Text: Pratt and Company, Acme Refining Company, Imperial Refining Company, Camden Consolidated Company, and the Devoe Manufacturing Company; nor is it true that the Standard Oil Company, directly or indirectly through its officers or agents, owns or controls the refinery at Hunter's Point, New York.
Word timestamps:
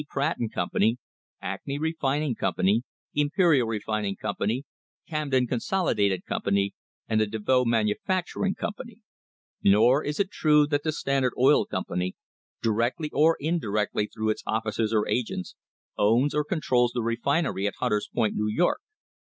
Pratt 0.09 0.39
and 0.39 0.51
Company, 0.51 0.97
Acme 1.43 1.77
Refining 1.77 2.33
Company, 2.33 2.81
Imperial 3.13 3.67
Refining 3.67 4.15
Company, 4.15 4.63
Camden 5.07 5.45
Consolidated 5.45 6.25
Company, 6.25 6.73
and 7.07 7.21
the 7.21 7.27
Devoe 7.27 7.65
Manufacturing 7.65 8.55
Company; 8.55 8.97
nor 9.63 10.03
is 10.03 10.19
it 10.19 10.31
true 10.31 10.65
that 10.65 10.81
the 10.81 10.91
Standard 10.91 11.33
Oil 11.37 11.67
Company, 11.67 12.15
directly 12.63 13.11
or 13.13 13.37
indirectly 13.39 14.07
through 14.07 14.31
its 14.31 14.41
officers 14.47 14.91
or 14.91 15.07
agents, 15.07 15.55
owns 15.99 16.33
or 16.33 16.43
controls 16.43 16.93
the 16.95 17.03
refinery 17.03 17.67
at 17.67 17.75
Hunter's 17.79 18.09
Point, 18.11 18.33
New 18.35 18.47
York. 18.49 18.81